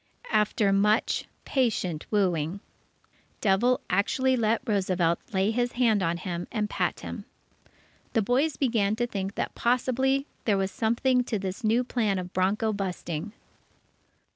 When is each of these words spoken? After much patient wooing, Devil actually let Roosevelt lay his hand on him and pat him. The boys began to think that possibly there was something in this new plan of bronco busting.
After 0.31 0.73
much 0.73 1.25
patient 1.45 2.07
wooing, 2.09 2.59
Devil 3.39 3.81
actually 3.87 4.35
let 4.35 4.63
Roosevelt 4.67 5.19
lay 5.31 5.51
his 5.51 5.73
hand 5.73 6.01
on 6.01 6.17
him 6.17 6.47
and 6.51 6.67
pat 6.67 7.01
him. 7.01 7.25
The 8.13 8.23
boys 8.23 8.57
began 8.57 8.95
to 8.95 9.05
think 9.05 9.35
that 9.35 9.53
possibly 9.53 10.25
there 10.45 10.57
was 10.57 10.71
something 10.71 11.23
in 11.31 11.41
this 11.41 11.63
new 11.63 11.83
plan 11.83 12.17
of 12.17 12.33
bronco 12.33 12.73
busting. 12.73 13.33